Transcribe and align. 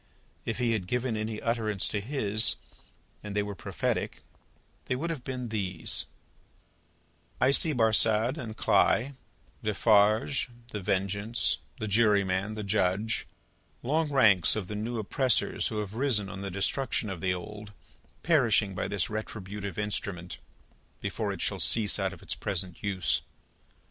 If 0.47 0.57
he 0.57 0.71
had 0.71 0.87
given 0.87 1.15
any 1.15 1.39
utterance 1.39 1.87
to 1.89 2.01
his, 2.01 2.55
and 3.23 3.35
they 3.35 3.43
were 3.43 3.53
prophetic, 3.53 4.23
they 4.85 4.95
would 4.95 5.11
have 5.11 5.23
been 5.23 5.49
these: 5.49 6.07
"I 7.39 7.51
see 7.51 7.71
Barsad, 7.71 8.35
and 8.35 8.57
Cly, 8.57 9.13
Defarge, 9.63 10.49
The 10.71 10.79
Vengeance, 10.81 11.59
the 11.77 11.87
Juryman, 11.87 12.55
the 12.55 12.63
Judge, 12.63 13.27
long 13.83 14.09
ranks 14.11 14.55
of 14.55 14.67
the 14.67 14.75
new 14.75 14.97
oppressors 14.97 15.67
who 15.67 15.77
have 15.77 15.93
risen 15.93 16.29
on 16.29 16.41
the 16.41 16.49
destruction 16.49 17.07
of 17.11 17.21
the 17.21 17.35
old, 17.35 17.71
perishing 18.23 18.73
by 18.73 18.87
this 18.87 19.07
retributive 19.07 19.77
instrument, 19.77 20.39
before 20.99 21.31
it 21.31 21.41
shall 21.41 21.59
cease 21.59 21.99
out 21.99 22.11
of 22.11 22.23
its 22.23 22.33
present 22.33 22.81
use. 22.81 23.21